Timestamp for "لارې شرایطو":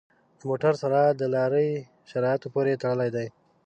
1.35-2.47